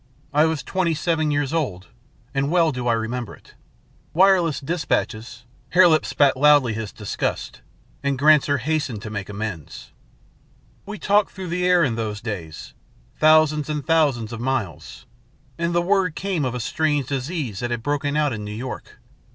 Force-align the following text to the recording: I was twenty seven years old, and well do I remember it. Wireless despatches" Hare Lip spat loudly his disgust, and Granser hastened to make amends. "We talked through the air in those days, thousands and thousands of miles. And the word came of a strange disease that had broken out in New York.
I 0.33 0.45
was 0.45 0.63
twenty 0.63 0.95
seven 0.95 1.29
years 1.29 1.53
old, 1.53 1.89
and 2.33 2.49
well 2.49 2.71
do 2.71 2.87
I 2.87 2.93
remember 2.93 3.35
it. 3.35 3.53
Wireless 4.15 4.59
despatches" 4.59 5.43
Hare 5.73 5.87
Lip 5.87 6.07
spat 6.07 6.35
loudly 6.35 6.73
his 6.73 6.91
disgust, 6.91 7.61
and 8.01 8.17
Granser 8.17 8.57
hastened 8.57 9.03
to 9.03 9.11
make 9.11 9.29
amends. 9.29 9.91
"We 10.87 10.97
talked 10.97 11.31
through 11.33 11.49
the 11.49 11.67
air 11.67 11.83
in 11.83 11.93
those 11.97 12.19
days, 12.19 12.73
thousands 13.19 13.69
and 13.69 13.85
thousands 13.85 14.33
of 14.33 14.41
miles. 14.41 15.05
And 15.59 15.71
the 15.75 15.83
word 15.83 16.15
came 16.15 16.45
of 16.45 16.55
a 16.55 16.59
strange 16.59 17.05
disease 17.05 17.59
that 17.59 17.69
had 17.69 17.83
broken 17.83 18.17
out 18.17 18.33
in 18.33 18.43
New 18.43 18.55
York. 18.55 18.97